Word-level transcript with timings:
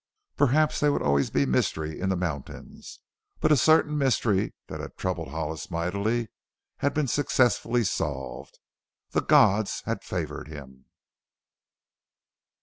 Perhaps 0.35 0.79
there 0.79 0.91
would 0.91 1.03
always 1.03 1.29
be 1.29 1.45
mystery 1.45 1.99
in 1.99 2.09
the 2.09 2.15
mountains, 2.15 3.01
but 3.39 3.51
a 3.51 3.55
certain 3.55 3.95
mystery 3.95 4.55
that 4.65 4.79
had 4.79 4.97
troubled 4.97 5.27
Hollis 5.27 5.69
mightily 5.69 6.29
had 6.77 6.95
been 6.95 7.07
successfully 7.07 7.83
solved. 7.83 8.57
The 9.11 9.21
gods 9.21 9.83
had 9.85 10.03
favored 10.03 10.47
him. 10.47 10.85